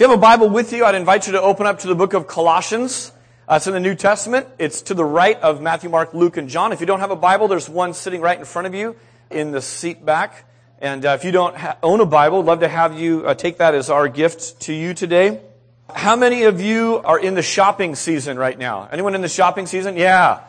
[0.00, 2.14] You have a Bible with you, I'd invite you to open up to the book
[2.14, 3.12] of Colossians.
[3.46, 4.46] Uh, it's in the New Testament.
[4.58, 6.72] It's to the right of Matthew, Mark, Luke, and John.
[6.72, 8.96] If you don't have a Bible, there's one sitting right in front of you
[9.28, 10.46] in the seat back.
[10.80, 13.58] And uh, if you don't ha- own a Bible, love to have you uh, take
[13.58, 15.42] that as our gift to you today.
[15.94, 18.88] How many of you are in the shopping season right now?
[18.90, 19.98] Anyone in the shopping season?
[19.98, 20.40] Yeah.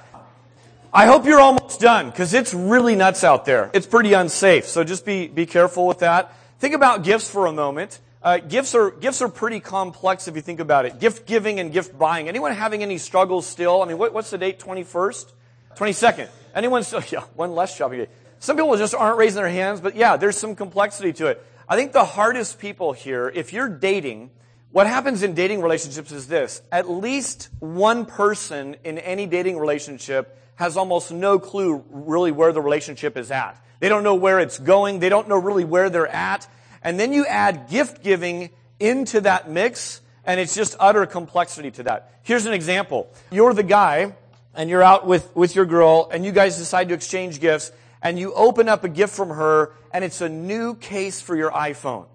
[0.94, 3.70] I hope you're almost done because it's really nuts out there.
[3.74, 4.64] It's pretty unsafe.
[4.64, 6.34] So just be, be careful with that.
[6.60, 8.00] Think about gifts for a moment.
[8.24, 11.00] Uh, gifts are gifts are pretty complex if you think about it.
[11.00, 12.28] Gift giving and gift buying.
[12.30, 13.82] Anyone having any struggles still?
[13.82, 14.60] I mean, what, what's the date?
[14.60, 15.34] Twenty first,
[15.76, 16.30] twenty second.
[16.54, 17.02] Anyone still?
[17.12, 18.08] Yeah, one less shopping day.
[18.38, 21.44] Some people just aren't raising their hands, but yeah, there's some complexity to it.
[21.68, 24.30] I think the hardest people here, if you're dating,
[24.72, 30.38] what happens in dating relationships is this: at least one person in any dating relationship
[30.58, 33.60] has almost no clue really where the relationship is at.
[33.80, 35.00] They don't know where it's going.
[35.00, 36.48] They don't know really where they're at
[36.84, 41.84] and then you add gift giving into that mix, and it's just utter complexity to
[41.84, 42.12] that.
[42.24, 43.12] Here's an example.
[43.32, 44.16] You're the guy,
[44.54, 47.72] and you're out with, with your girl, and you guys decide to exchange gifts,
[48.02, 51.52] and you open up a gift from her, and it's a new case for your
[51.52, 52.08] iPhone.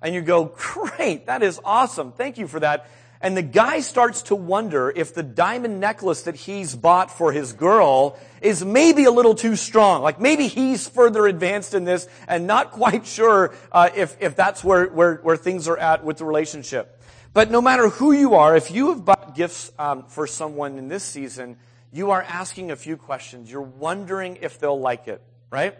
[0.00, 2.12] And you go, great, that is awesome.
[2.12, 2.88] Thank you for that.
[3.24, 7.54] And the guy starts to wonder if the diamond necklace that he's bought for his
[7.54, 10.02] girl is maybe a little too strong.
[10.02, 14.62] Like maybe he's further advanced in this and not quite sure uh, if, if that's
[14.62, 17.00] where, where, where things are at with the relationship.
[17.32, 20.88] But no matter who you are, if you have bought gifts um, for someone in
[20.88, 21.56] this season,
[21.94, 23.50] you are asking a few questions.
[23.50, 25.74] You're wondering if they'll like it, right?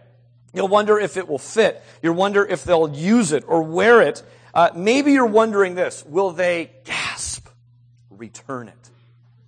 [0.55, 1.83] You'll wonder if it will fit.
[2.01, 4.23] You wonder if they'll use it or wear it.
[4.55, 7.49] Uh, maybe you're wondering this: Will they gasp,
[8.09, 8.91] return it?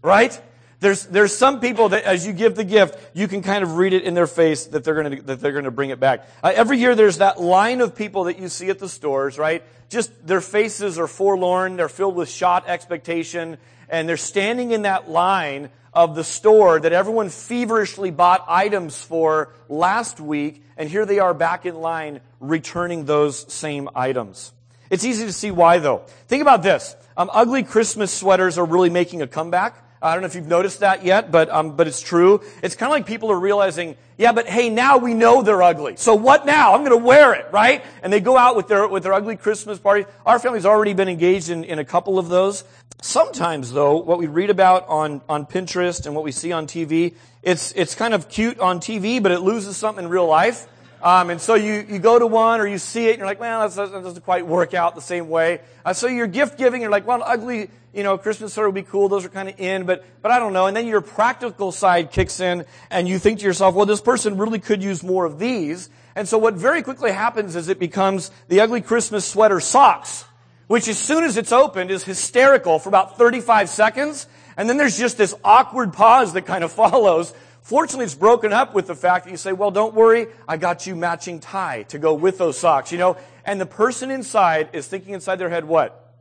[0.02, 0.38] Right?
[0.80, 3.94] There's there's some people that as you give the gift, you can kind of read
[3.94, 6.28] it in their face that they're to that they're to bring it back.
[6.42, 9.62] Uh, every year, there's that line of people that you see at the stores, right?
[9.88, 11.76] Just their faces are forlorn.
[11.76, 13.56] They're filled with shot expectation,
[13.88, 19.54] and they're standing in that line of the store that everyone feverishly bought items for
[19.70, 24.52] last week, and here they are back in line returning those same items.
[24.90, 26.02] It's easy to see why though.
[26.28, 26.96] Think about this.
[27.16, 29.82] Um, ugly Christmas sweaters are really making a comeback.
[30.02, 32.42] I don't know if you've noticed that yet, but, um, but it's true.
[32.62, 35.96] It's kind of like people are realizing, yeah, but hey, now we know they're ugly.
[35.96, 36.74] So what now?
[36.74, 37.82] I'm going to wear it, right?
[38.02, 40.06] And they go out with their, with their ugly Christmas parties.
[40.26, 42.64] Our family's already been engaged in, in a couple of those.
[43.00, 47.14] Sometimes though, what we read about on, on Pinterest and what we see on TV,
[47.42, 50.66] it's, it's kind of cute on TV, but it loses something in real life.
[51.06, 53.38] Um, and so you, you go to one or you see it and you're like,
[53.38, 55.60] well, that doesn't quite work out the same way.
[55.84, 58.82] Uh, so you're gift giving, you're like, well, ugly, you know, Christmas sweater would be
[58.82, 59.08] cool.
[59.08, 60.66] Those are kind of in, but, but I don't know.
[60.66, 64.36] And then your practical side kicks in and you think to yourself, well, this person
[64.36, 65.90] really could use more of these.
[66.16, 70.24] And so what very quickly happens is it becomes the ugly Christmas sweater socks,
[70.66, 74.26] which as soon as it's opened is hysterical for about 35 seconds.
[74.56, 77.32] And then there's just this awkward pause that kind of follows
[77.66, 80.86] Fortunately, it's broken up with the fact that you say, well, don't worry, I got
[80.86, 83.16] you matching tie to go with those socks, you know?
[83.44, 86.14] And the person inside is thinking inside their head, what?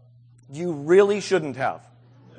[0.51, 1.87] You really shouldn't have.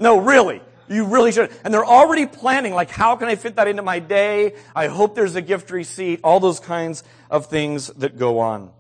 [0.01, 0.61] No, really.
[0.89, 1.53] You really should.
[1.63, 4.57] And they're already planning, like, how can I fit that into my day?
[4.75, 6.19] I hope there's a gift receipt.
[6.25, 8.73] All those kinds of things that go on.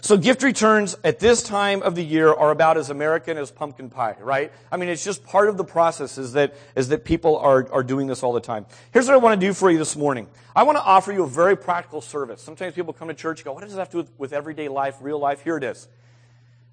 [0.00, 3.90] So gift returns at this time of the year are about as American as pumpkin
[3.90, 4.52] pie, right?
[4.72, 7.82] I mean, it's just part of the process is that, is that people are, are
[7.82, 8.66] doing this all the time.
[8.92, 10.26] Here's what I want to do for you this morning.
[10.54, 12.40] I want to offer you a very practical service.
[12.40, 14.32] Sometimes people come to church and go, what does this have to do with, with
[14.32, 15.42] everyday life, real life?
[15.42, 15.88] Here it is.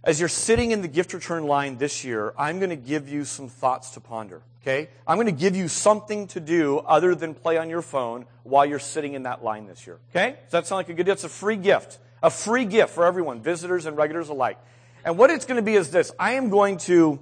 [0.03, 3.25] As you're sitting in the gift return line this year, I'm going to give you
[3.25, 4.41] some thoughts to ponder.
[4.61, 4.89] Okay?
[5.06, 8.66] I'm going to give you something to do other than play on your phone while
[8.66, 10.00] you're sitting in that line this year.
[10.11, 10.38] Okay?
[10.44, 11.13] Does that sound like a good deal?
[11.13, 12.00] It's a free gift.
[12.27, 14.57] A free gift for everyone, visitors and regulars alike.
[15.05, 16.11] And what it's going to be is this.
[16.19, 17.21] I am going to,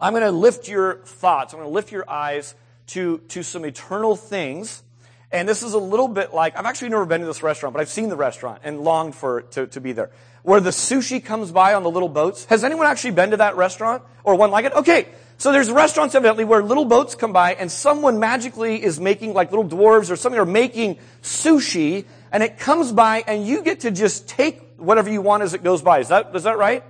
[0.00, 1.52] I'm going to lift your thoughts.
[1.52, 2.54] I'm going to lift your eyes
[2.94, 4.84] to, to some eternal things.
[5.32, 7.80] And this is a little bit like, I've actually never been to this restaurant, but
[7.80, 10.12] I've seen the restaurant and longed for to, to be there.
[10.44, 12.44] Where the sushi comes by on the little boats.
[12.44, 14.04] Has anyone actually been to that restaurant?
[14.22, 14.74] Or one like it?
[14.74, 15.08] Okay.
[15.38, 19.50] So there's restaurants evidently where little boats come by and someone magically is making like
[19.50, 22.04] little dwarves or something are making sushi
[22.36, 25.64] and it comes by and you get to just take whatever you want as it
[25.64, 26.00] goes by.
[26.00, 26.84] Is that, is that right?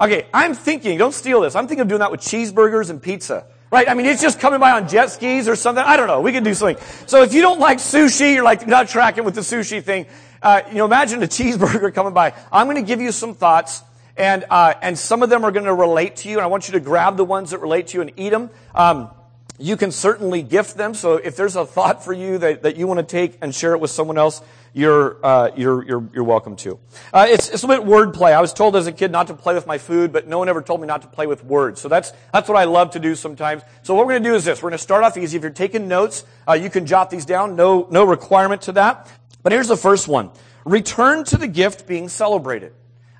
[0.00, 1.56] Okay, I'm thinking, don't steal this.
[1.56, 3.46] I'm thinking of doing that with cheeseburgers and pizza.
[3.72, 3.88] Right?
[3.88, 5.82] I mean, it's just coming by on jet skis or something.
[5.84, 6.20] I don't know.
[6.20, 6.76] We can do something.
[7.08, 10.06] So if you don't like sushi, you're like not tracking with the sushi thing.
[10.40, 12.32] Uh, you know, imagine a cheeseburger coming by.
[12.52, 13.82] I'm going to give you some thoughts,
[14.16, 16.68] and uh, and some of them are going to relate to you, and I want
[16.68, 18.50] you to grab the ones that relate to you and eat them.
[18.72, 19.10] Um,
[19.60, 20.94] you can certainly gift them.
[20.94, 23.74] So if there's a thought for you that, that you want to take and share
[23.74, 24.40] it with someone else,
[24.72, 26.78] you're, uh, you're, you're, you're welcome to.
[27.12, 28.32] Uh, it's, it's a little bit wordplay.
[28.32, 30.48] I was told as a kid not to play with my food, but no one
[30.48, 31.80] ever told me not to play with words.
[31.80, 33.62] So that's, that's what I love to do sometimes.
[33.82, 34.62] So what we're going to do is this.
[34.62, 35.36] We're going to start off easy.
[35.36, 37.56] If you're taking notes, uh, you can jot these down.
[37.56, 39.10] No, no requirement to that.
[39.42, 40.30] But here's the first one.
[40.64, 42.72] Return to the gift being celebrated.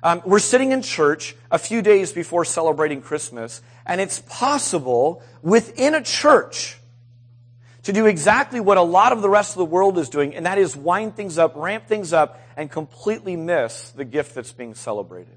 [0.03, 5.95] Um, we're sitting in church a few days before celebrating Christmas, and it's possible within
[5.95, 6.77] a church
[7.83, 10.45] to do exactly what a lot of the rest of the world is doing, and
[10.45, 14.75] that is wind things up, ramp things up, and completely miss the gift that's being
[14.75, 15.35] celebrated.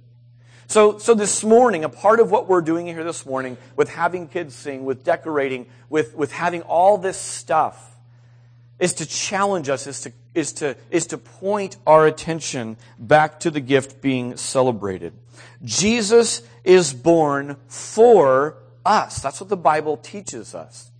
[0.67, 4.29] So, so this morning, a part of what we're doing here this morning with having
[4.29, 7.97] kids sing, with decorating, with, with having all this stuff,
[8.79, 13.51] is to challenge us, is to, is to, is to point our attention back to
[13.51, 15.13] the gift being celebrated.
[15.65, 19.21] Jesus is born for us.
[19.21, 20.91] That's what the Bible teaches us.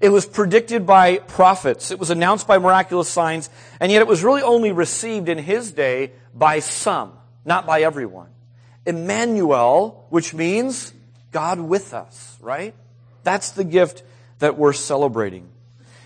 [0.00, 1.90] It was predicted by prophets.
[1.90, 3.48] It was announced by miraculous signs,
[3.80, 7.12] and yet it was really only received in his day by some,
[7.44, 8.28] not by everyone.
[8.84, 10.92] Emmanuel, which means
[11.32, 12.74] God with us, right?
[13.22, 14.02] That's the gift
[14.40, 15.48] that we're celebrating.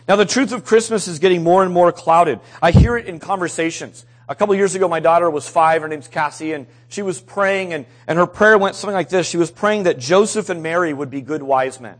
[0.06, 2.40] Now the truth of Christmas is getting more and more clouded.
[2.62, 4.06] I hear it in conversations.
[4.28, 5.80] A couple years ago, my daughter was five.
[5.80, 9.26] Her name's Cassie, and she was praying, and, and her prayer went something like this.
[9.26, 11.96] She was praying that Joseph and Mary would be good wise men.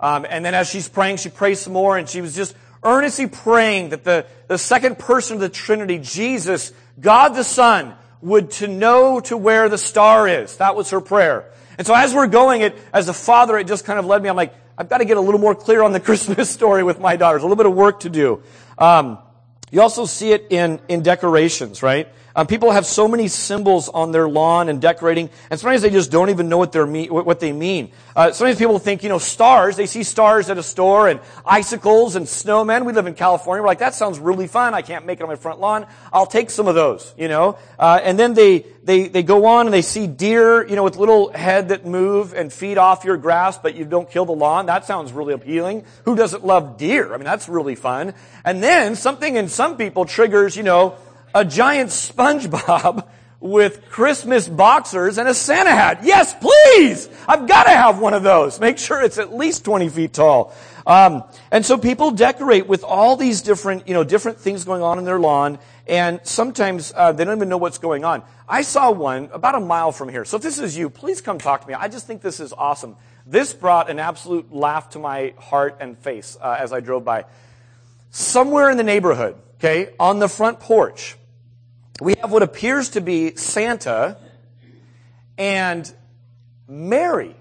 [0.00, 3.28] Um, and then as she's praying, she prays some more, and she was just earnestly
[3.28, 8.66] praying that the, the second person of the Trinity, Jesus, God the Son, would to
[8.66, 10.56] know to where the star is.
[10.56, 11.52] That was her prayer.
[11.78, 14.28] And so as we're going, it, as a father, it just kind of led me.
[14.28, 16.98] I'm like, I've got to get a little more clear on the Christmas story with
[16.98, 17.42] my daughters.
[17.42, 18.42] A little bit of work to do.
[18.76, 19.18] Um,
[19.70, 22.08] you also see it in, in decorations, right?
[22.34, 26.10] Um, people have so many symbols on their lawn and decorating, and sometimes they just
[26.10, 27.92] don't even know what, they're what they mean.
[28.14, 32.16] Uh, sometimes people think, you know, stars, they see stars at a store and icicles
[32.16, 32.84] and snowmen.
[32.84, 33.62] We live in California.
[33.62, 34.74] We're like, that sounds really fun.
[34.74, 35.86] I can't make it on my front lawn.
[36.12, 37.58] I'll take some of those, you know.
[37.78, 40.96] Uh, and then they, they, they go on and they see deer, you know, with
[40.96, 44.66] little head that move and feed off your grass, but you don't kill the lawn.
[44.66, 45.84] That sounds really appealing.
[46.04, 47.12] Who doesn't love deer?
[47.12, 48.14] I mean, that's really fun.
[48.44, 50.96] And then something in some people triggers, you know,
[51.34, 53.06] a giant SpongeBob
[53.40, 56.00] with Christmas boxers and a Santa hat.
[56.02, 57.08] Yes, please!
[57.26, 58.60] I've got to have one of those.
[58.60, 60.54] Make sure it's at least 20 feet tall.
[60.86, 64.98] Um, and so people decorate with all these different, you know, different things going on
[64.98, 68.22] in their lawn, and sometimes uh, they don't even know what's going on.
[68.48, 70.24] I saw one about a mile from here.
[70.24, 71.74] So if this is you, please come talk to me.
[71.74, 72.96] I just think this is awesome.
[73.26, 77.24] This brought an absolute laugh to my heart and face uh, as I drove by.
[78.10, 81.16] Somewhere in the neighborhood, okay, on the front porch,
[82.00, 84.16] we have what appears to be Santa
[85.38, 85.92] and
[86.68, 87.36] Mary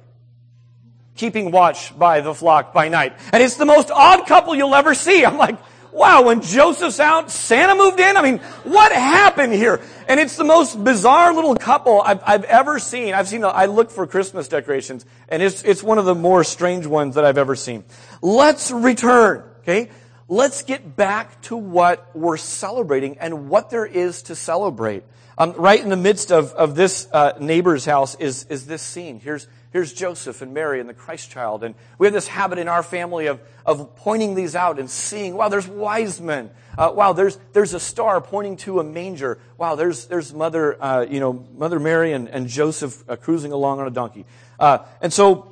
[1.15, 3.13] keeping watch by the flock by night.
[3.33, 5.25] And it's the most odd couple you'll ever see.
[5.25, 5.57] I'm like,
[5.91, 8.15] wow, when Joseph's out, Santa moved in?
[8.15, 9.81] I mean, what happened here?
[10.07, 13.13] And it's the most bizarre little couple I've, I've ever seen.
[13.13, 16.85] I've seen, I look for Christmas decorations, and it's, it's one of the more strange
[16.85, 17.83] ones that I've ever seen.
[18.21, 19.89] Let's return, okay?
[20.29, 25.03] Let's get back to what we're celebrating and what there is to celebrate.
[25.39, 29.21] Um, right in the midst of, of this uh, neighbor's house is, is this scene.
[29.21, 31.63] Here's, here's Joseph and Mary and the Christ child.
[31.63, 35.35] And we have this habit in our family of, of pointing these out and seeing,
[35.35, 36.51] wow, there's wise men.
[36.77, 39.39] Uh, wow, there's, there's a star pointing to a manger.
[39.57, 43.79] Wow, there's, there's Mother, uh, you know, Mother Mary and, and Joseph uh, cruising along
[43.79, 44.25] on a donkey.
[44.59, 45.48] Uh, and so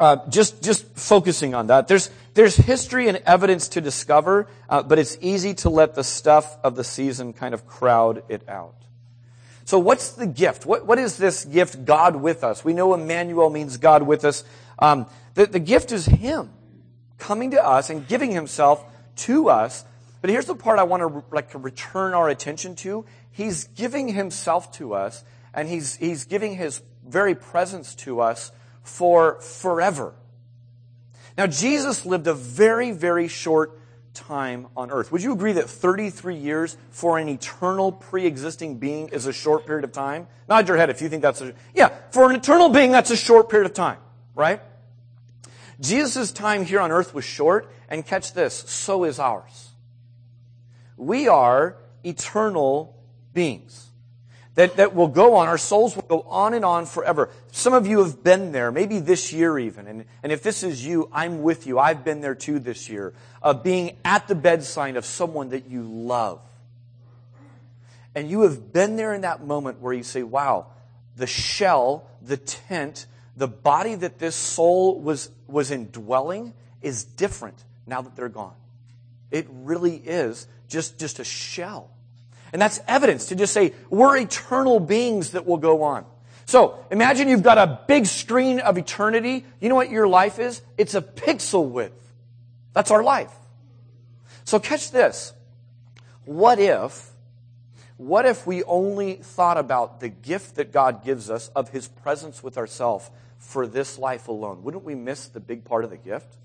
[0.00, 1.88] uh, just just focusing on that.
[1.88, 6.56] There's there's history and evidence to discover, uh, but it's easy to let the stuff
[6.64, 8.74] of the season kind of crowd it out.
[9.64, 10.66] So what's the gift?
[10.66, 11.84] What what is this gift?
[11.84, 12.64] God with us.
[12.64, 14.44] We know Emmanuel means God with us.
[14.78, 16.50] Um, the, the gift is Him
[17.18, 18.84] coming to us and giving Himself
[19.16, 19.84] to us.
[20.20, 23.04] But here's the part I want to like to return our attention to.
[23.30, 25.24] He's giving Himself to us,
[25.54, 28.50] and He's He's giving His very presence to us
[28.84, 30.14] for forever.
[31.36, 33.80] Now, Jesus lived a very, very short
[34.12, 35.10] time on earth.
[35.10, 39.82] Would you agree that 33 years for an eternal pre-existing being is a short period
[39.82, 40.28] of time?
[40.48, 43.16] Nod your head if you think that's a, yeah, for an eternal being, that's a
[43.16, 43.98] short period of time,
[44.36, 44.60] right?
[45.80, 49.70] Jesus' time here on earth was short, and catch this, so is ours.
[50.96, 52.96] We are eternal
[53.32, 53.83] beings
[54.54, 55.48] that, that will go on.
[55.48, 57.30] Our souls will go on and on forever.
[57.50, 59.86] Some of you have been there, maybe this year even.
[59.86, 61.78] And, and if this is you, I'm with you.
[61.78, 63.12] I've been there too this year.
[63.42, 66.40] Of being at the bedside of someone that you love.
[68.14, 70.66] And you have been there in that moment where you say, wow,
[71.16, 73.06] the shell, the tent,
[73.36, 78.54] the body that this soul was, was indwelling is different now that they're gone.
[79.32, 81.90] It really is just, just a shell.
[82.52, 86.04] And that's evidence to just say, we're eternal beings that will go on.
[86.46, 89.46] So, imagine you've got a big screen of eternity.
[89.60, 90.62] You know what your life is?
[90.76, 92.12] It's a pixel width.
[92.74, 93.32] That's our life.
[94.44, 95.32] So catch this.
[96.24, 97.10] What if,
[97.96, 102.42] what if we only thought about the gift that God gives us of His presence
[102.42, 104.62] with ourselves for this life alone?
[104.62, 106.36] Wouldn't we miss the big part of the gift?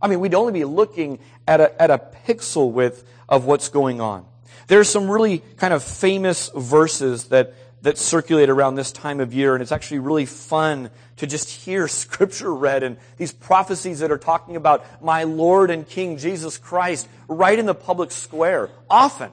[0.00, 4.00] I mean, we'd only be looking at a, at a pixel width of what's going
[4.00, 4.26] on.
[4.66, 9.54] There's some really kind of famous verses that, that circulate around this time of year,
[9.54, 14.18] and it's actually really fun to just hear scripture read and these prophecies that are
[14.18, 19.30] talking about my Lord and King Jesus Christ right in the public square, often.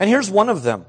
[0.00, 0.86] And here's one of them.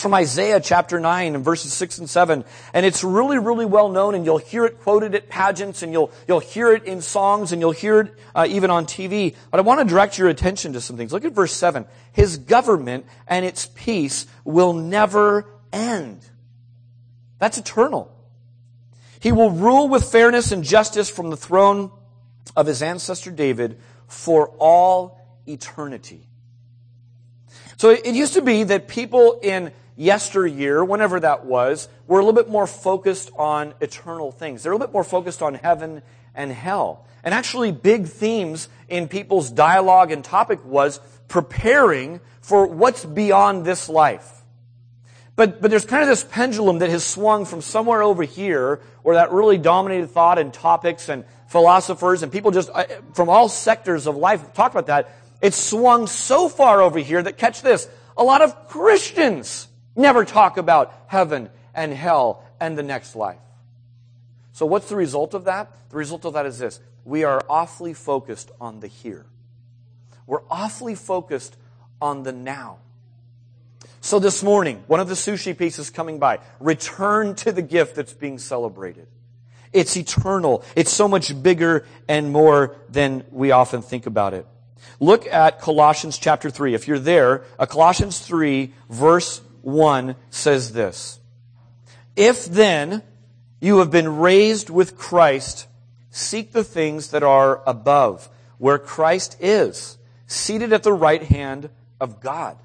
[0.00, 2.44] From Isaiah chapter 9 and verses 6 and 7.
[2.72, 6.10] And it's really, really well known and you'll hear it quoted at pageants and you'll,
[6.26, 9.36] you'll hear it in songs and you'll hear it uh, even on TV.
[9.50, 11.12] But I want to direct your attention to some things.
[11.12, 11.84] Look at verse 7.
[12.12, 16.24] His government and its peace will never end.
[17.38, 18.10] That's eternal.
[19.20, 21.90] He will rule with fairness and justice from the throne
[22.56, 23.78] of his ancestor David
[24.08, 26.26] for all eternity.
[27.76, 32.42] So it used to be that people in yesteryear, whenever that was, were a little
[32.42, 34.62] bit more focused on eternal things.
[34.62, 36.00] They're a little bit more focused on heaven
[36.34, 37.04] and hell.
[37.22, 43.90] And actually, big themes in people's dialogue and topic was preparing for what's beyond this
[43.90, 44.40] life.
[45.36, 49.16] But, but there's kind of this pendulum that has swung from somewhere over here, where
[49.16, 54.06] that really dominated thought and topics and philosophers and people just uh, from all sectors
[54.06, 55.14] of life talk about that.
[55.42, 59.66] It's swung so far over here that, catch this, a lot of Christians
[60.00, 63.38] never talk about heaven and hell and the next life.
[64.52, 65.74] So what's the result of that?
[65.90, 66.80] The result of that is this.
[67.04, 69.26] We are awfully focused on the here.
[70.26, 71.56] We're awfully focused
[72.00, 72.78] on the now.
[74.00, 78.12] So this morning, one of the sushi pieces coming by, return to the gift that's
[78.12, 79.06] being celebrated.
[79.72, 80.64] It's eternal.
[80.74, 84.46] It's so much bigger and more than we often think about it.
[84.98, 86.74] Look at Colossians chapter 3.
[86.74, 91.20] If you're there, uh, Colossians 3 verse 1 says this.
[92.16, 93.02] If then
[93.60, 95.66] you have been raised with Christ,
[96.10, 102.20] seek the things that are above, where Christ is, seated at the right hand of
[102.20, 102.56] God.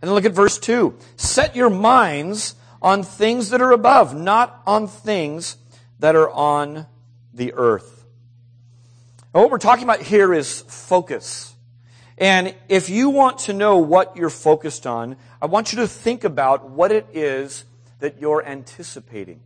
[0.00, 0.96] And then look at verse 2.
[1.16, 5.56] Set your minds on things that are above, not on things
[6.00, 6.86] that are on
[7.32, 8.04] the earth.
[9.32, 11.51] And what we're talking about here is focus.
[12.18, 16.24] And if you want to know what you're focused on, I want you to think
[16.24, 17.64] about what it is
[18.00, 19.40] that you're anticipating.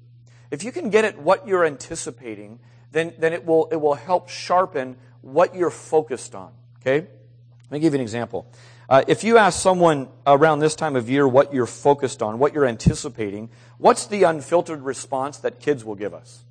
[0.51, 2.59] If you can get at what you're anticipating,
[2.93, 6.53] then, then it, will, it will help sharpen what you're focused on.
[6.81, 7.07] Okay?
[7.71, 8.47] Let me give you an example.
[8.89, 12.55] Uh, if you ask someone around this time of year what you're focused on, what
[12.55, 16.45] you're anticipating, what's the unfiltered response that kids will give us?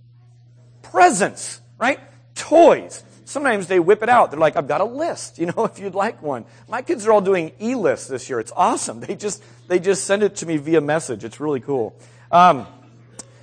[0.82, 2.00] Presents, right?
[2.36, 3.04] Toys.
[3.26, 4.30] Sometimes they whip it out.
[4.32, 6.46] They're like, I've got a list, you know, if you'd like one.
[6.70, 8.40] My kids are all doing e-lists this year.
[8.40, 9.00] It's awesome.
[9.06, 11.24] They just, they just send it to me via message.
[11.24, 11.96] It's really cool.
[12.32, 12.66] Um,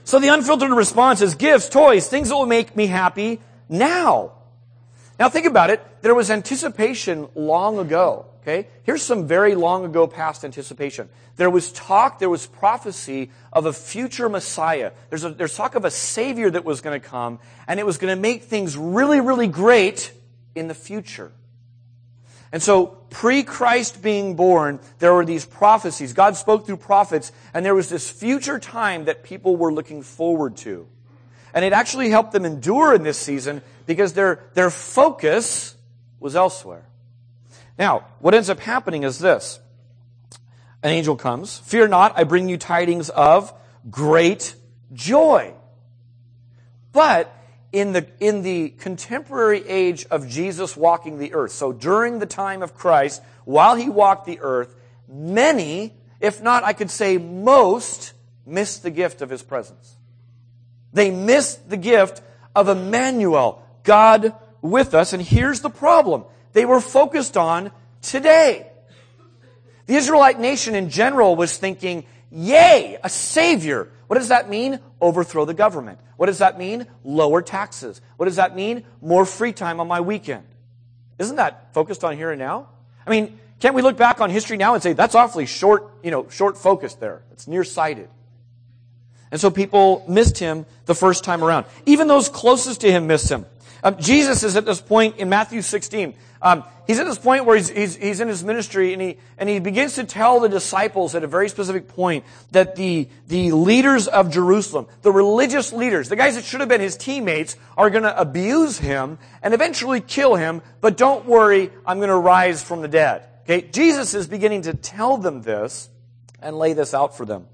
[0.05, 4.33] so the unfiltered response is gifts, toys, things that will make me happy now.
[5.19, 5.85] Now think about it.
[6.03, 8.67] There was anticipation long ago Okay?
[8.83, 11.09] Here's some very long ago past anticipation.
[11.37, 14.91] There was talk, there was prophecy of a future Messiah.
[15.11, 17.39] There's, a, there's talk of a Savior that was going to come,
[17.69, 20.13] and it was going to make things really, really great
[20.57, 21.31] in the future.
[22.51, 26.13] And so, pre-Christ being born, there were these prophecies.
[26.13, 30.57] God spoke through prophets, and there was this future time that people were looking forward
[30.59, 30.87] to.
[31.55, 35.77] And it actually helped them endure in this season because their, their focus
[36.19, 36.87] was elsewhere.
[37.79, 39.61] Now, what ends up happening is this.
[40.83, 41.59] An angel comes.
[41.59, 43.53] Fear not, I bring you tidings of
[43.91, 44.55] great
[44.93, 45.55] joy.
[46.93, 47.35] But
[47.73, 52.63] in the, in the contemporary age of Jesus walking the earth, so during the time
[52.63, 54.75] of Christ, while he walked the earth,
[55.09, 58.13] many, if not I could say most,
[58.45, 59.97] missed the gift of his presence.
[60.93, 62.23] They missed the gift
[62.55, 65.13] of Emmanuel, God with us.
[65.13, 66.25] And here's the problem.
[66.53, 67.71] They were focused on
[68.01, 68.67] today.
[69.87, 73.89] The Israelite nation in general was thinking, yay, a savior.
[74.07, 74.79] What does that mean?
[75.01, 75.99] Overthrow the government.
[76.17, 76.87] What does that mean?
[77.03, 78.01] Lower taxes.
[78.17, 78.85] What does that mean?
[79.01, 80.45] More free time on my weekend.
[81.19, 82.69] Isn't that focused on here and now?
[83.07, 86.11] I mean, can't we look back on history now and say that's awfully short, you
[86.11, 87.23] know, short focused there?
[87.33, 88.09] It's nearsighted.
[89.31, 91.67] And so people missed him the first time around.
[91.87, 93.47] Even those closest to him missed him.
[93.85, 96.15] Um, Jesus is at this point in Matthew 16.
[96.41, 99.49] Um, he's at this point where he's, he's, he's in his ministry and he, and
[99.49, 104.09] he begins to tell the disciples at a very specific point that the, the leaders
[104.09, 108.03] of Jerusalem, the religious leaders, the guys that should have been his teammates, are going
[108.05, 112.83] to abuse him and eventually kill him, but don't worry, I'm going to rise from
[112.83, 113.25] the dead.
[113.43, 113.63] Okay?
[113.63, 115.89] Jesus is beginning to tell them this
[116.41, 117.47] and lay this out for them.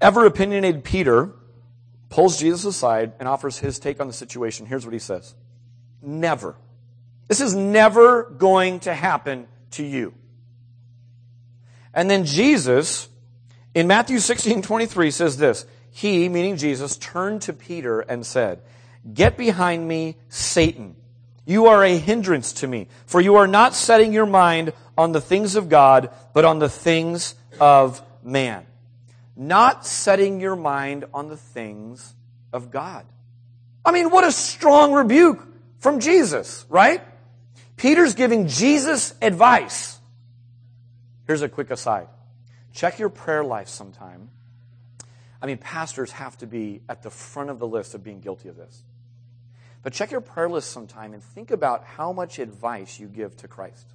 [0.00, 1.32] Ever opinionated Peter
[2.08, 4.66] pulls Jesus aside and offers his take on the situation.
[4.66, 5.34] Here's what he says.
[6.02, 6.56] Never
[7.28, 10.14] this is never going to happen to you.
[11.92, 13.08] And then Jesus,
[13.74, 15.64] in Matthew 16, 23, says this.
[15.90, 18.62] He, meaning Jesus, turned to Peter and said,
[19.12, 20.96] Get behind me, Satan.
[21.46, 25.20] You are a hindrance to me, for you are not setting your mind on the
[25.20, 28.66] things of God, but on the things of man.
[29.36, 32.14] Not setting your mind on the things
[32.52, 33.04] of God.
[33.84, 35.46] I mean, what a strong rebuke
[35.80, 37.02] from Jesus, right?
[37.76, 39.98] Peter's giving Jesus advice.
[41.26, 42.08] Here's a quick aside.
[42.72, 44.30] Check your prayer life sometime.
[45.42, 48.48] I mean, pastors have to be at the front of the list of being guilty
[48.48, 48.82] of this.
[49.82, 53.48] But check your prayer list sometime and think about how much advice you give to
[53.48, 53.86] Christ.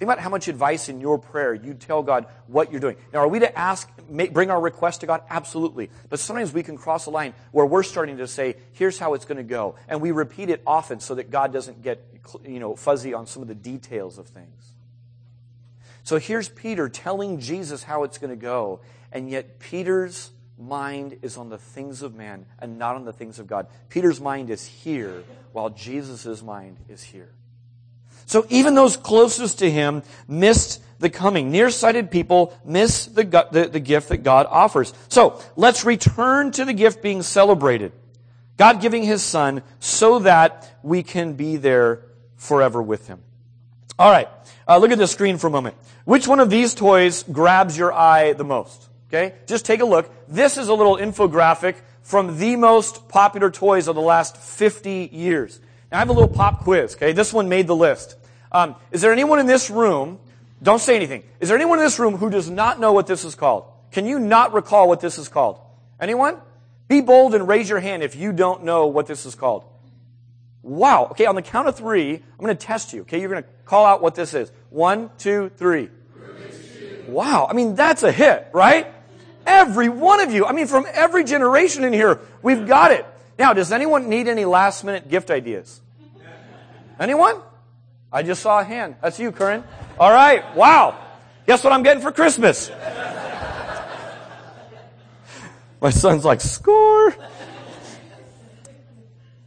[0.00, 2.96] Think about how much advice in your prayer you tell God what you're doing.
[3.12, 5.20] Now, are we to ask, bring our request to God?
[5.28, 5.90] Absolutely.
[6.08, 9.26] But sometimes we can cross a line where we're starting to say, here's how it's
[9.26, 9.74] going to go.
[9.88, 12.02] And we repeat it often so that God doesn't get,
[12.46, 14.72] you know, fuzzy on some of the details of things.
[16.02, 18.80] So here's Peter telling Jesus how it's going to go.
[19.12, 23.38] And yet Peter's mind is on the things of man and not on the things
[23.38, 23.66] of God.
[23.90, 27.34] Peter's mind is here while Jesus' mind is here.
[28.26, 31.50] So even those closest to him missed the coming.
[31.50, 34.92] Nearsighted people miss the, the, the gift that God offers.
[35.08, 37.92] So let's return to the gift being celebrated.
[38.56, 42.02] God giving his son so that we can be there
[42.36, 43.20] forever with him.
[43.98, 44.28] All right.
[44.68, 45.74] Uh, look at the screen for a moment.
[46.04, 48.88] Which one of these toys grabs your eye the most?
[49.08, 49.34] Okay.
[49.46, 50.10] Just take a look.
[50.28, 55.60] This is a little infographic from the most popular toys of the last 50 years.
[55.92, 56.94] I have a little pop quiz.
[56.94, 57.12] Okay.
[57.12, 58.16] This one made the list.
[58.52, 60.18] Um, is there anyone in this room,
[60.62, 63.24] don't say anything, is there anyone in this room who does not know what this
[63.24, 63.64] is called?
[63.92, 65.60] Can you not recall what this is called?
[66.00, 66.38] Anyone?
[66.88, 69.64] Be bold and raise your hand if you don't know what this is called.
[70.62, 71.08] Wow.
[71.12, 73.02] Okay, on the count of three, I'm going to test you.
[73.02, 74.50] Okay, you're going to call out what this is.
[74.70, 75.88] One, two, three.
[77.06, 77.46] Wow.
[77.48, 78.92] I mean, that's a hit, right?
[79.46, 80.46] Every one of you.
[80.46, 83.06] I mean, from every generation in here, we've got it.
[83.40, 85.80] Now, does anyone need any last minute gift ideas?
[87.00, 87.40] Anyone?
[88.12, 88.96] I just saw a hand.
[89.00, 89.64] That's you, Curran.
[89.98, 90.54] All right.
[90.54, 91.02] Wow.
[91.46, 92.70] Guess what I'm getting for Christmas?
[95.80, 97.16] My son's like, score.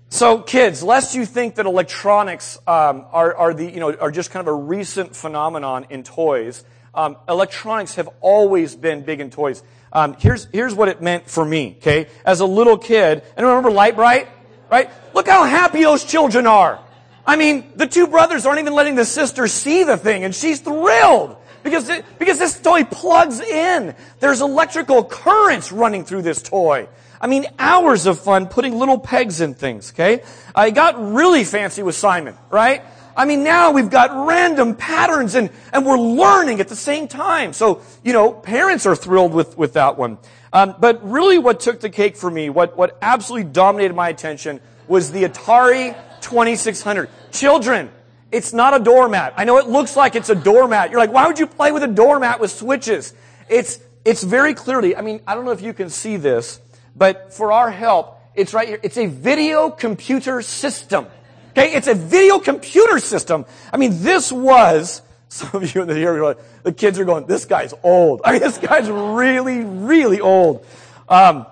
[0.10, 4.32] So, kids, lest you think that electronics um, are, are, the, you know, are just
[4.32, 9.62] kind of a recent phenomenon in toys, um, electronics have always been big in toys.
[9.94, 12.08] Um, here's, here's what it meant for me, okay?
[12.26, 14.28] As a little kid, and remember Lite-Brite?
[14.72, 14.90] Right?
[15.14, 16.80] Look how happy those children are.
[17.26, 20.60] I mean, the two brothers aren't even letting the sister see the thing, and she's
[20.60, 23.96] thrilled because, it, because this toy plugs in.
[24.20, 26.90] There's electrical currents running through this toy.
[27.22, 30.24] I mean, hours of fun putting little pegs in things, okay?
[30.54, 32.84] I got really fancy with Simon, right?
[33.16, 37.54] I mean, now we've got random patterns and, and we're learning at the same time.
[37.54, 40.18] So, you know, parents are thrilled with, with that one.
[40.52, 44.62] Um, but really what took the cake for me, what, what absolutely dominated my attention
[44.88, 47.10] was the Atari 2600.
[47.32, 47.92] Children,
[48.32, 49.34] it's not a doormat.
[49.38, 50.90] I know it looks like it's a doormat.
[50.90, 53.14] You're like, why would you play with a doormat with switches?
[53.50, 56.60] It's, it's very clearly, I mean, I don't know if you can see this,
[56.96, 58.80] but for our help, it's right here.
[58.82, 61.08] It's a video computer system.
[61.56, 63.46] Okay, it's a video computer system.
[63.72, 67.46] I mean, this was, some of you in the here, the kids are going, this
[67.46, 68.22] guy's old.
[68.26, 70.66] I mean, this guy's really, really old.
[71.08, 71.46] Um,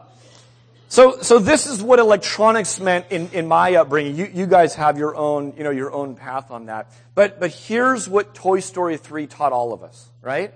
[0.90, 4.16] so, so this is what electronics meant in, in my upbringing.
[4.16, 6.92] You, you guys have your own, you know, your own path on that.
[7.14, 10.52] But, but here's what Toy Story 3 taught all of us, right?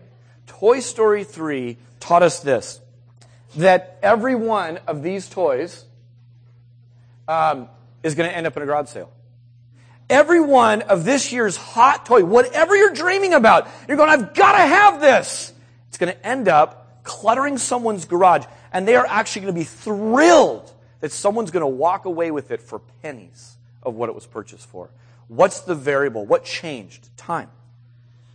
[0.48, 2.82] Toy Story 3 taught us this,
[3.58, 5.86] that every one of these toys
[7.28, 7.70] um,
[8.02, 9.12] is going to end up in a garage sale.
[10.10, 14.54] Every one of this year's hot toy, whatever you're dreaming about, you're going, I've got
[14.54, 15.52] to have this.
[15.90, 19.64] It's going to end up cluttering someone's garage and they are actually going to be
[19.64, 24.26] thrilled that someone's going to walk away with it for pennies of what it was
[24.26, 24.90] purchased for.
[25.28, 26.26] What's the variable?
[26.26, 27.08] What changed?
[27.18, 27.50] Time.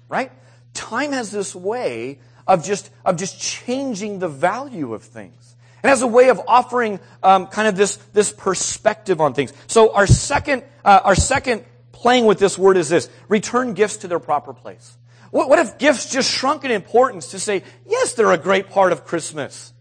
[0.08, 0.32] Right?
[0.72, 5.56] Time has this way of just, of just changing the value of things.
[5.82, 9.52] It has a way of offering um, kind of this, this perspective on things.
[9.66, 14.08] So our second, uh, our second playing with this word is this return gifts to
[14.08, 14.96] their proper place.
[15.30, 18.92] What, what if gifts just shrunk in importance to say, yes, they're a great part
[18.92, 19.72] of Christmas?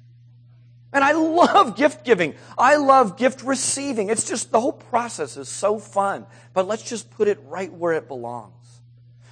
[0.91, 2.33] And I love gift giving.
[2.57, 4.09] I love gift receiving.
[4.09, 6.25] It's just the whole process is so fun.
[6.53, 8.53] But let's just put it right where it belongs.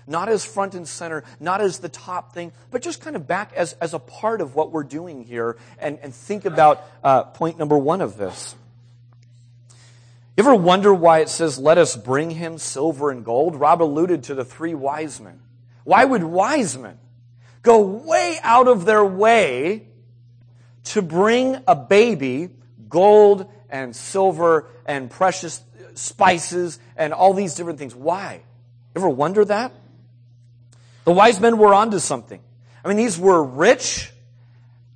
[0.07, 3.51] Not as front and center, not as the top thing, but just kind of back
[3.53, 7.57] as, as a part of what we're doing here and, and think about uh, point
[7.57, 8.55] number one of this.
[10.37, 13.55] You ever wonder why it says, let us bring him silver and gold?
[13.55, 15.41] Rob alluded to the three wise men.
[15.83, 16.99] Why would wise men
[17.63, 19.87] go way out of their way
[20.85, 22.51] to bring a baby
[22.87, 25.61] gold and silver and precious
[25.95, 27.93] spices and all these different things?
[27.93, 28.41] Why?
[28.95, 29.73] Ever wonder that?
[31.07, 32.41] The wise men were onto something.
[32.83, 34.11] I mean, these were rich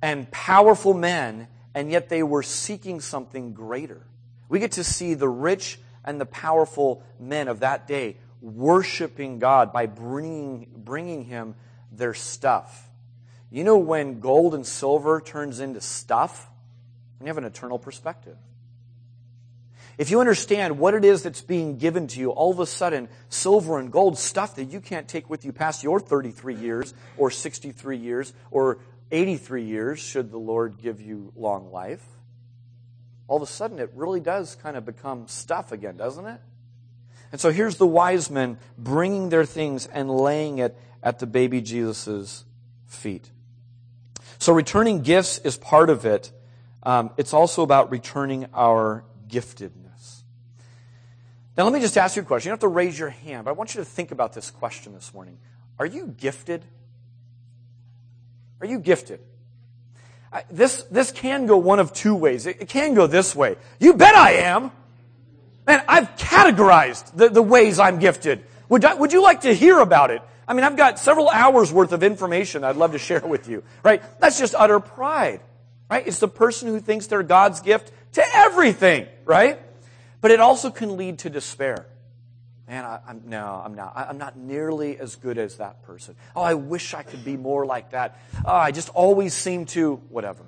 [0.02, 4.02] and powerful men, and yet they were seeking something greater.
[4.50, 9.72] We get to see the rich and the powerful men of that day worshiping God
[9.72, 11.54] by bringing, bringing Him
[11.90, 12.90] their stuff.
[13.50, 16.46] You know, when gold and silver turns into stuff,
[17.22, 18.36] you have an eternal perspective.
[19.98, 23.08] If you understand what it is that's being given to you, all of a sudden,
[23.28, 27.30] silver and gold, stuff that you can't take with you past your 33 years, or
[27.30, 28.78] 63 years, or
[29.10, 32.02] 83 years, should the Lord give you long life,
[33.28, 36.40] all of a sudden it really does kind of become stuff again, doesn't it?
[37.30, 41.60] And so here's the wise men bringing their things and laying it at the baby
[41.60, 42.44] Jesus'
[42.86, 43.30] feet.
[44.38, 46.30] So returning gifts is part of it.
[46.82, 50.22] Um, it's also about returning our giftedness.
[51.56, 52.48] Now, let me just ask you a question.
[52.48, 54.50] You don't have to raise your hand, but I want you to think about this
[54.50, 55.38] question this morning.
[55.78, 56.64] Are you gifted?
[58.60, 59.20] Are you gifted?
[60.50, 62.46] this, this can go one of two ways.
[62.46, 63.56] It, it can go this way.
[63.78, 64.70] You bet I am.
[65.66, 68.44] Man, I've categorized the, the ways I'm gifted.
[68.68, 70.22] Would, I, would you like to hear about it?
[70.48, 73.62] I mean, I've got several hours worth of information I'd love to share with you,
[73.82, 74.02] right?
[74.20, 75.40] That's just utter pride,
[75.92, 76.06] right?
[76.06, 79.60] It's the person who thinks they're God's gift to everything, right?
[80.22, 81.86] But it also can lead to despair.
[82.66, 83.92] Man, I, am no, I'm not.
[83.94, 86.16] I, I'm not nearly as good as that person.
[86.34, 88.18] Oh, I wish I could be more like that.
[88.42, 90.44] Oh, I just always seem to whatever.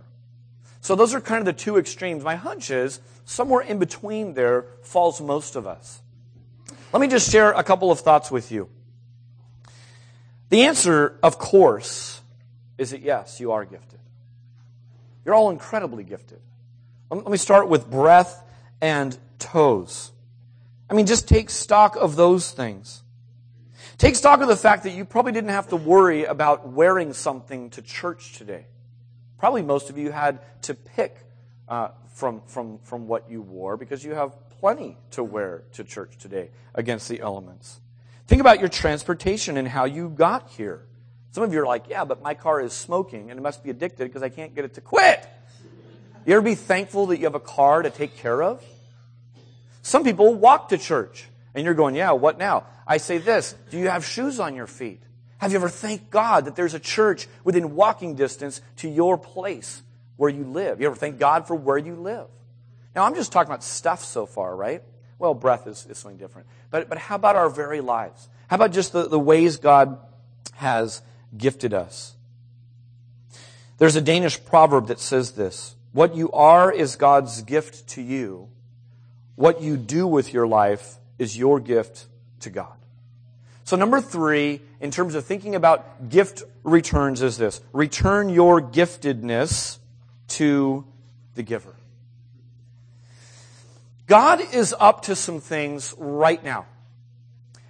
[0.80, 2.24] So those are kind of the two extremes.
[2.24, 6.00] My hunch is somewhere in between there falls most of us.
[6.90, 8.70] Let me just share a couple of thoughts with you.
[10.48, 12.22] The answer, of course,
[12.78, 13.94] is that yes, you are gifted.
[15.24, 16.40] You're all incredibly gifted.
[17.10, 18.42] Let me start with breath
[18.80, 20.12] and toes.
[20.90, 23.02] I mean, just take stock of those things.
[23.98, 27.70] Take stock of the fact that you probably didn't have to worry about wearing something
[27.70, 28.66] to church today.
[29.38, 31.16] Probably most of you had to pick
[31.68, 36.18] uh, from, from, from what you wore because you have plenty to wear to church
[36.18, 37.80] today against the elements.
[38.26, 40.86] Think about your transportation and how you got here.
[41.34, 43.70] Some of you are like, yeah, but my car is smoking and it must be
[43.70, 45.28] addicted because I can't get it to quit.
[46.24, 48.62] You ever be thankful that you have a car to take care of?
[49.82, 51.26] Some people walk to church.
[51.52, 52.66] And you're going, yeah, what now?
[52.86, 55.02] I say this Do you have shoes on your feet?
[55.38, 59.82] Have you ever thanked God that there's a church within walking distance to your place
[60.16, 60.80] where you live?
[60.80, 62.28] You ever thank God for where you live?
[62.94, 64.84] Now, I'm just talking about stuff so far, right?
[65.18, 66.46] Well, breath is, is something different.
[66.70, 68.28] But, but how about our very lives?
[68.46, 69.98] How about just the, the ways God
[70.52, 71.02] has
[71.36, 72.14] gifted us?
[73.78, 78.48] There's a Danish proverb that says this What you are is God's gift to you
[79.36, 82.06] what you do with your life is your gift
[82.40, 82.72] to God.
[83.64, 89.78] So, number three, in terms of thinking about gift returns, is this return your giftedness
[90.28, 90.84] to
[91.34, 91.74] the giver.
[94.06, 96.66] God is up to some things right now.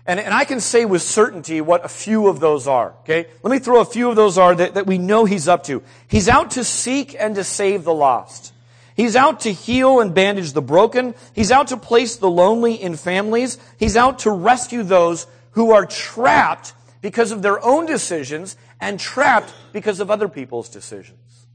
[0.06, 2.94] And, and I can say with certainty what a few of those are.
[3.00, 3.26] Okay?
[3.42, 5.82] Let me throw a few of those are that, that we know He's up to.
[6.08, 8.52] He's out to seek and to save the lost.
[8.94, 11.14] He's out to heal and bandage the broken.
[11.32, 13.58] He's out to place the lonely in families.
[13.78, 19.52] He's out to rescue those who are trapped because of their own decisions and trapped
[19.72, 21.46] because of other people's decisions.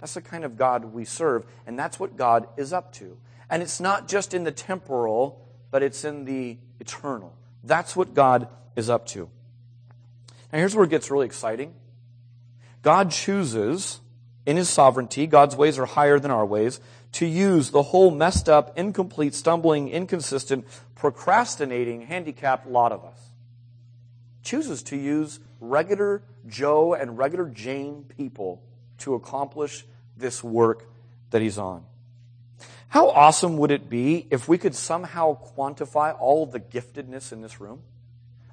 [0.00, 3.18] That's the kind of God we serve, and that's what God is up to.
[3.50, 7.34] And it's not just in the temporal, but it's in the eternal.
[7.68, 9.28] That's what God is up to.
[10.52, 11.74] Now, here's where it gets really exciting
[12.82, 14.00] God chooses
[14.46, 16.80] in his sovereignty, God's ways are higher than our ways,
[17.12, 23.18] to use the whole messed up, incomplete, stumbling, inconsistent, procrastinating, handicapped lot of us.
[24.42, 28.62] Chooses to use regular Joe and regular Jane people
[28.98, 29.84] to accomplish
[30.16, 30.88] this work
[31.30, 31.84] that he's on.
[32.88, 37.60] How awesome would it be if we could somehow quantify all the giftedness in this
[37.60, 37.82] room?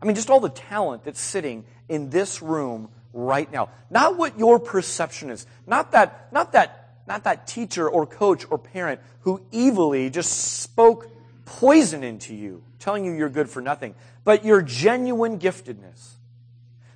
[0.02, 3.69] I mean, just all the talent that's sitting in this room right now.
[3.89, 5.48] Not what your perception is.
[5.65, 11.10] Not that, not that, not that teacher or coach or parent who evilly just spoke
[11.45, 13.95] poison into you, telling you you're good for nothing,
[14.26, 16.15] but your genuine giftedness.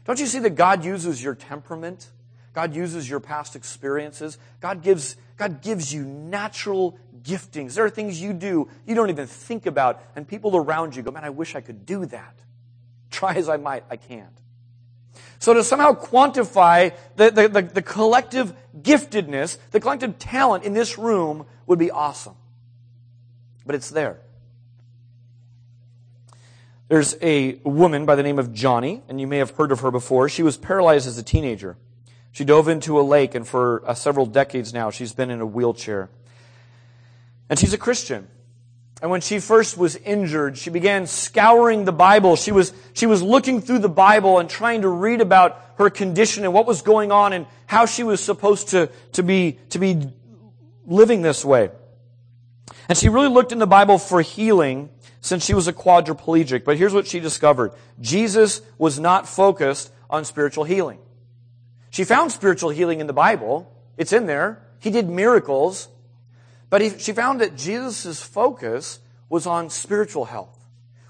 [0.05, 2.09] Don't you see that God uses your temperament?
[2.59, 4.37] God uses your past experiences.
[4.59, 7.75] God gives, God gives you natural giftings.
[7.75, 11.09] There are things you do you don't even think about, and people around you go,
[11.09, 12.37] Man, I wish I could do that.
[13.11, 14.37] Try as I might, I can't.
[15.39, 20.97] So to somehow quantify the, the, the, the collective giftedness, the collective talent in this
[20.97, 22.35] room would be awesome.
[23.65, 24.19] But it's there.
[26.89, 29.91] There's a woman by the name of Joni, and you may have heard of her
[29.91, 30.27] before.
[30.27, 31.77] She was paralyzed as a teenager.
[32.31, 35.45] She dove into a lake, and for uh, several decades now, she's been in a
[35.45, 36.09] wheelchair.
[37.49, 38.27] And she's a Christian.
[39.01, 42.35] And when she first was injured, she began scouring the Bible.
[42.35, 46.43] She was, she was looking through the Bible and trying to read about her condition
[46.43, 50.11] and what was going on and how she was supposed to, to, be, to be
[50.85, 51.71] living this way.
[52.89, 54.89] And she really looked in the Bible for healing
[55.21, 56.65] since she was a quadriplegic.
[56.65, 57.71] But here's what she discovered.
[58.01, 60.99] Jesus was not focused on spiritual healing.
[61.89, 63.71] She found spiritual healing in the Bible.
[63.97, 64.61] It's in there.
[64.79, 65.87] He did miracles.
[66.69, 70.57] But he, she found that Jesus' focus was on spiritual health,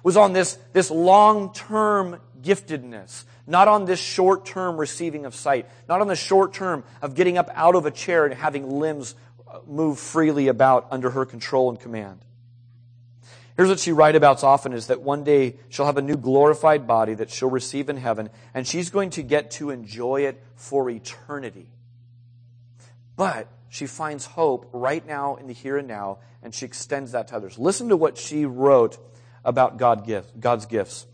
[0.03, 6.07] was on this, this long-term giftedness, not on this short-term receiving of sight, not on
[6.07, 9.15] the short term of getting up out of a chair and having limbs
[9.47, 12.23] uh, move freely about under her control and command.
[13.59, 16.87] Here's what she writes about often is that one day she'll have a new glorified
[16.87, 20.89] body that she'll receive in heaven, and she's going to get to enjoy it for
[20.89, 21.67] eternity.
[23.17, 27.27] But she finds hope right now in the here and now, and she extends that
[27.27, 27.59] to others.
[27.59, 28.97] Listen to what she wrote
[29.43, 31.05] about God gift, God's gifts.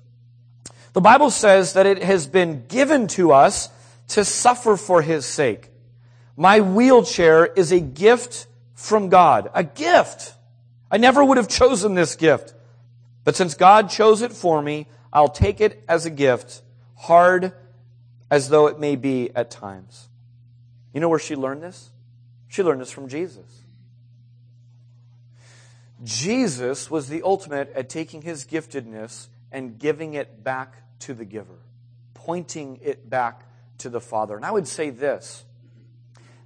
[0.93, 3.69] The Bible says that it has been given to us
[4.09, 5.71] to suffer for His sake.
[6.37, 9.49] My wheelchair is a gift from God.
[9.55, 10.35] A gift.
[10.89, 12.53] I never would have chosen this gift.
[13.23, 16.61] But since God chose it for me, I'll take it as a gift,
[16.95, 17.53] hard
[18.29, 20.09] as though it may be at times.
[20.93, 21.89] You know where she learned this?
[22.47, 23.63] She learned this from Jesus.
[26.03, 31.59] Jesus was the ultimate at taking his giftedness and giving it back to the giver,
[32.13, 33.43] pointing it back
[33.79, 34.35] to the Father.
[34.35, 35.43] And I would say this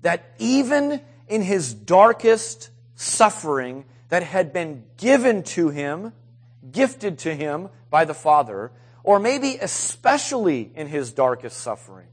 [0.02, 6.14] that even in his darkest suffering that had been given to him,
[6.72, 8.72] gifted to him by the Father,
[9.04, 12.08] or maybe especially in his darkest suffering,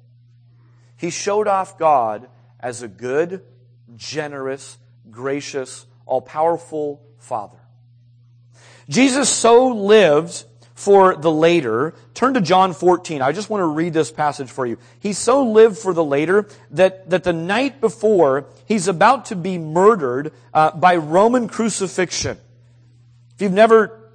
[0.96, 2.28] he showed off God
[2.60, 3.42] as a good,
[3.96, 4.78] generous,
[5.10, 7.58] gracious, all powerful Father.
[8.88, 10.44] Jesus so lived
[10.76, 11.94] for the later.
[12.12, 13.22] Turn to John 14.
[13.22, 14.76] I just want to read this passage for you.
[15.00, 19.56] He so lived for the later that, that the night before he's about to be
[19.56, 22.36] murdered uh, by Roman crucifixion.
[23.34, 24.10] If you've never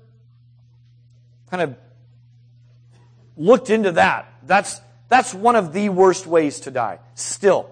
[1.50, 1.76] kind of
[3.36, 7.00] looked into that, that's, that's one of the worst ways to die.
[7.16, 7.72] Still.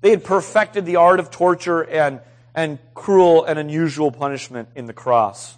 [0.00, 2.20] They had perfected the art of torture and,
[2.52, 5.56] and cruel and unusual punishment in the cross.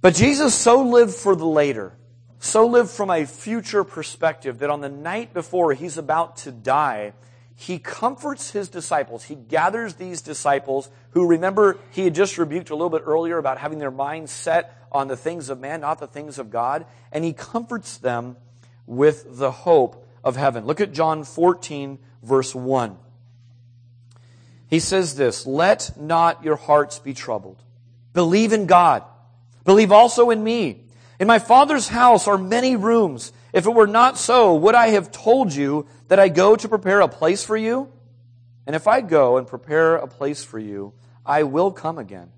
[0.00, 1.96] But Jesus so lived for the later,
[2.38, 7.12] so lived from a future perspective that on the night before he's about to die,
[7.54, 9.24] he comforts his disciples.
[9.24, 13.56] He gathers these disciples who remember he had just rebuked a little bit earlier about
[13.58, 16.84] having their minds set on the things of man, not the things of God.
[17.10, 18.36] And he comforts them
[18.86, 20.66] with the hope of heaven.
[20.66, 22.98] Look at John 14, verse 1.
[24.68, 27.62] He says this, let not your hearts be troubled.
[28.12, 29.02] Believe in God.
[29.66, 30.80] Believe also in me.
[31.18, 33.32] In my Father's house are many rooms.
[33.52, 37.00] If it were not so, would I have told you that I go to prepare
[37.00, 37.90] a place for you?
[38.66, 40.92] And if I go and prepare a place for you,
[41.24, 42.30] I will come again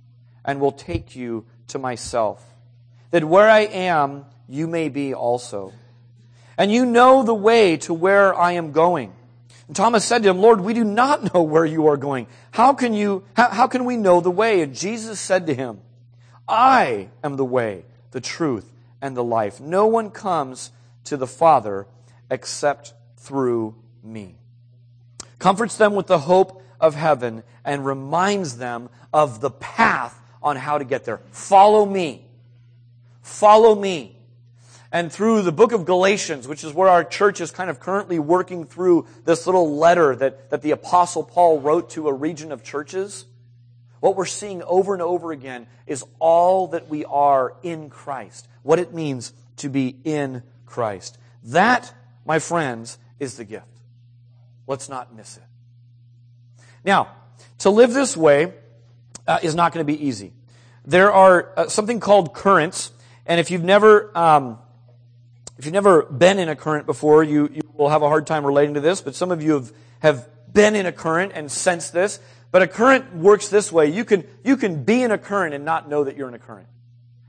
[0.45, 2.43] and will take you to myself,
[3.11, 5.73] that where I am, you may be also.
[6.57, 9.13] And you know the way to where I am going.
[9.67, 12.27] And Thomas said to him, Lord, we do not know where you are going.
[12.53, 14.63] How can you, how, how can we know the way?
[14.63, 15.81] And Jesus said to him,
[16.49, 19.61] I am the way, the truth, and the life.
[19.61, 20.73] No one comes
[21.05, 21.87] to the Father
[22.31, 24.37] except through me.
[25.39, 30.79] Comforts them with the hope of heaven and reminds them of the path on how
[30.79, 31.21] to get there.
[31.31, 32.25] Follow me.
[33.23, 34.17] Follow me.
[34.91, 38.19] And through the book of Galatians, which is where our church is kind of currently
[38.19, 42.65] working through this little letter that, that the apostle Paul wrote to a region of
[42.65, 43.27] churches,
[44.01, 48.49] what we're seeing over and over again is all that we are in Christ.
[48.63, 51.19] What it means to be in Christ.
[51.45, 51.93] That,
[52.25, 53.67] my friends, is the gift.
[54.67, 55.43] Let's not miss it.
[56.85, 57.09] Now,
[57.59, 58.53] to live this way
[59.27, 60.33] uh, is not going to be easy.
[60.85, 62.93] There are uh, something called currents,
[63.27, 64.59] and if you've never um,
[65.59, 68.47] if you've never been in a current before, you, you will have a hard time
[68.47, 69.01] relating to this.
[69.01, 72.21] But some of you have have been in a current and sensed this.
[72.51, 75.65] But a current works this way: you can you can be in a current and
[75.65, 76.69] not know that you're in a current.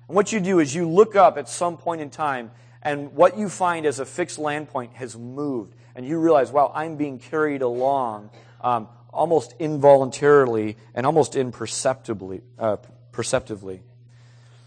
[0.07, 2.51] And what you do is you look up at some point in time,
[2.81, 6.71] and what you find as a fixed land point has moved, and you realize, wow,
[6.73, 8.29] I'm being carried along
[8.61, 12.41] um, almost involuntarily and almost imperceptibly.
[12.57, 12.77] Uh,
[13.11, 13.81] perceptively.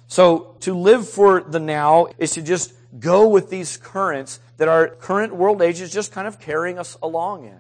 [0.09, 4.89] So to live for the now is to just go with these currents that our
[4.89, 7.59] current world age is just kind of carrying us along in.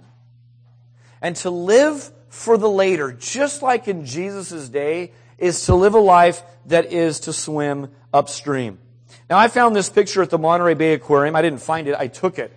[1.22, 6.00] And to live for the later, just like in Jesus' day, is to live a
[6.00, 8.78] life that is to swim upstream.
[9.30, 11.34] Now I found this picture at the Monterey Bay Aquarium.
[11.34, 12.52] I didn't find it, I took it.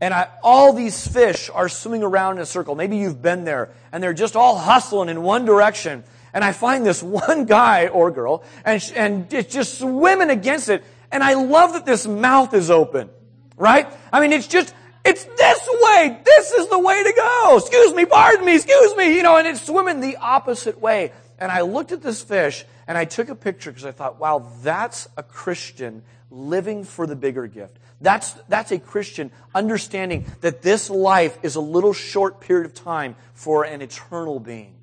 [0.00, 2.74] And I, all these fish are swimming around in a circle.
[2.74, 6.04] Maybe you've been there, and they're just all hustling in one direction.
[6.32, 10.84] And I find this one guy or girl, and, and it's just swimming against it.
[11.10, 13.10] And I love that this mouth is open.
[13.56, 13.88] Right?
[14.12, 14.72] I mean, it's just,
[15.08, 16.20] it's this way.
[16.22, 17.56] This is the way to go.
[17.56, 19.16] Excuse me, pardon me, excuse me.
[19.16, 21.12] You know, and it's swimming the opposite way.
[21.38, 24.50] And I looked at this fish and I took a picture because I thought, wow,
[24.62, 27.78] that's a Christian living for the bigger gift.
[28.00, 33.16] That's, that's a Christian understanding that this life is a little short period of time
[33.32, 34.74] for an eternal being.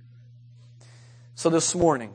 [1.36, 2.14] So this morning,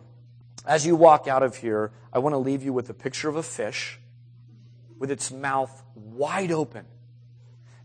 [0.66, 3.36] as you walk out of here, I want to leave you with a picture of
[3.36, 3.98] a fish
[4.98, 6.84] with its mouth wide open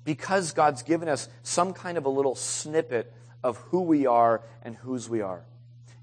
[0.06, 3.12] because God's given us some kind of a little snippet
[3.44, 5.44] of who we are and whose we are.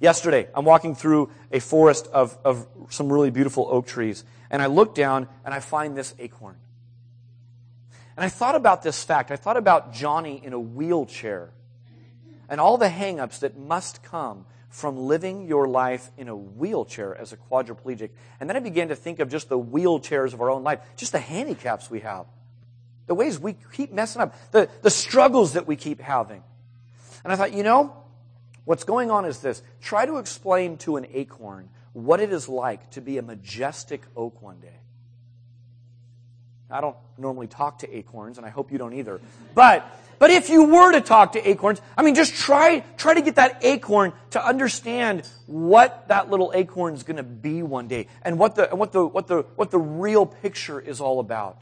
[0.00, 4.66] Yesterday, I'm walking through a forest of, of some really beautiful oak trees, and I
[4.66, 6.56] look down and I find this acorn.
[8.16, 9.30] And I thought about this fact.
[9.30, 11.52] I thought about Joni in a wheelchair
[12.48, 17.32] and all the hangups that must come from living your life in a wheelchair as
[17.32, 18.10] a quadriplegic.
[18.40, 21.12] And then I began to think of just the wheelchairs of our own life, just
[21.12, 22.26] the handicaps we have,
[23.06, 26.42] the ways we keep messing up, the, the struggles that we keep having.
[27.24, 27.96] And I thought, you know,
[28.64, 29.62] what's going on is this.
[29.80, 34.40] Try to explain to an acorn what it is like to be a majestic oak
[34.42, 34.78] one day.
[36.70, 39.20] I don't normally talk to acorns, and I hope you don't either.
[39.54, 39.86] But
[40.22, 43.34] but if you were to talk to acorns, I mean, just try, try to get
[43.34, 48.38] that acorn to understand what that little acorn is going to be one day and
[48.38, 51.60] what the, what the, what the, what the real picture is all about.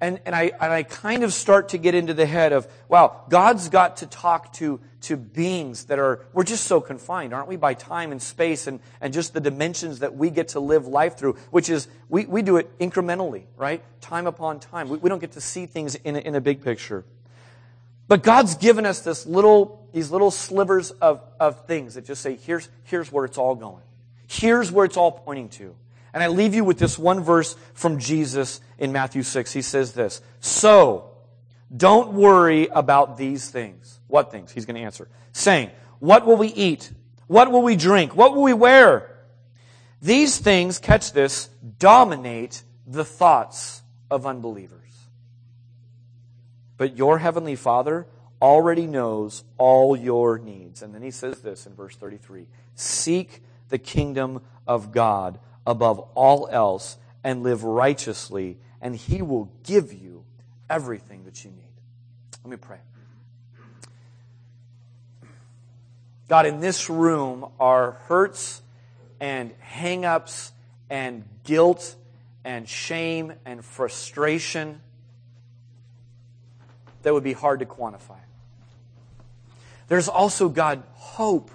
[0.00, 3.24] And, and, I, and I kind of start to get into the head of, wow,
[3.28, 7.56] God's got to talk to, to beings that are, we're just so confined, aren't we,
[7.56, 11.18] by time and space and, and just the dimensions that we get to live life
[11.18, 13.82] through, which is, we, we do it incrementally, right?
[14.00, 14.88] Time upon time.
[14.88, 17.04] We, we don't get to see things in a, in a big picture.
[18.08, 22.36] But God's given us this little, these little slivers of, of things that just say,
[22.36, 23.82] here's, here's where it's all going.
[24.26, 25.76] Here's where it's all pointing to.
[26.12, 29.52] And I leave you with this one verse from Jesus in Matthew 6.
[29.52, 31.10] He says this So,
[31.74, 34.00] don't worry about these things.
[34.08, 34.50] What things?
[34.50, 35.08] He's going to answer.
[35.32, 36.90] Saying, What will we eat?
[37.26, 38.16] What will we drink?
[38.16, 39.06] What will we wear?
[40.02, 44.80] These things, catch this, dominate the thoughts of unbelievers.
[46.76, 48.06] But your heavenly Father
[48.40, 50.82] already knows all your needs.
[50.82, 56.48] And then he says this in verse 33 Seek the kingdom of God above all
[56.50, 60.24] else and live righteously, and He will give you
[60.68, 61.60] everything that you need.
[62.44, 62.78] Let me pray.
[66.28, 68.62] God, in this room are hurts
[69.20, 70.52] and hangups
[70.88, 71.96] and guilt
[72.44, 74.80] and shame and frustration
[77.02, 78.18] that would be hard to quantify.
[79.88, 81.50] There's also, God, hope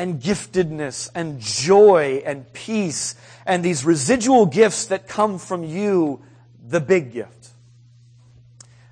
[0.00, 6.22] and giftedness and joy and peace and these residual gifts that come from you,
[6.66, 7.48] the big gift.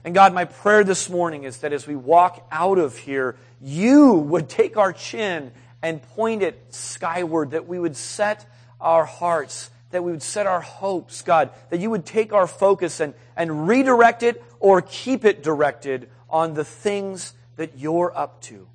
[0.04, 4.16] And God, my prayer this morning is that as we walk out of here, you
[4.16, 5.50] would take our chin
[5.82, 8.44] and point it skyward, that we would set
[8.78, 13.00] our hearts, that we would set our hopes, God, that you would take our focus
[13.00, 18.68] and, and redirect it or keep it directed on the things that you're up to,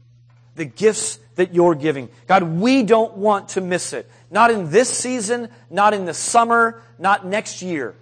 [0.56, 2.10] the gifts that you're giving.
[2.28, 4.10] God, we don't want to miss it.
[4.30, 7.95] Not in this season, not in the summer, not next year.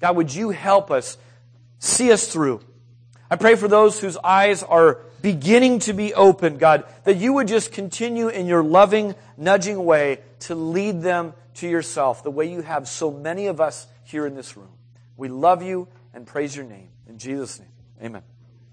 [0.00, 1.18] God, would you help us
[1.78, 2.60] see us through?
[3.30, 7.48] I pray for those whose eyes are beginning to be open, God, that you would
[7.48, 12.62] just continue in your loving, nudging way to lead them to yourself, the way you
[12.62, 14.70] have so many of us here in this room.
[15.16, 16.88] We love you and praise your name.
[17.08, 17.68] In Jesus' name,
[18.02, 18.22] amen.